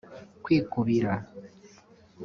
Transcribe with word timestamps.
kwikubira 0.43 1.11